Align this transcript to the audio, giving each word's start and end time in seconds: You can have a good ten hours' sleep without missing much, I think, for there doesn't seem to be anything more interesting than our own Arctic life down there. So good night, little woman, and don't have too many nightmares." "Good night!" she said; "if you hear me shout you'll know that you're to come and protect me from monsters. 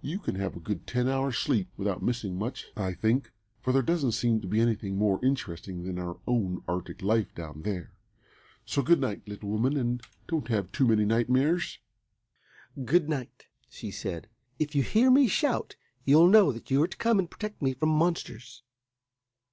You 0.00 0.18
can 0.18 0.34
have 0.34 0.56
a 0.56 0.58
good 0.58 0.88
ten 0.88 1.06
hours' 1.08 1.38
sleep 1.38 1.68
without 1.76 2.02
missing 2.02 2.36
much, 2.36 2.66
I 2.76 2.94
think, 2.94 3.30
for 3.60 3.72
there 3.72 3.80
doesn't 3.80 4.10
seem 4.10 4.40
to 4.40 4.48
be 4.48 4.60
anything 4.60 4.96
more 4.98 5.24
interesting 5.24 5.84
than 5.84 6.00
our 6.00 6.18
own 6.26 6.64
Arctic 6.66 7.00
life 7.00 7.32
down 7.36 7.62
there. 7.62 7.92
So 8.66 8.82
good 8.82 8.98
night, 8.98 9.22
little 9.28 9.50
woman, 9.50 9.76
and 9.76 10.02
don't 10.26 10.48
have 10.48 10.72
too 10.72 10.88
many 10.88 11.04
nightmares." 11.04 11.78
"Good 12.84 13.08
night!" 13.08 13.46
she 13.68 13.92
said; 13.92 14.28
"if 14.58 14.74
you 14.74 14.82
hear 14.82 15.12
me 15.12 15.28
shout 15.28 15.76
you'll 16.04 16.26
know 16.26 16.50
that 16.50 16.68
you're 16.72 16.88
to 16.88 16.96
come 16.96 17.20
and 17.20 17.30
protect 17.30 17.62
me 17.62 17.72
from 17.74 17.90
monsters. 17.90 18.64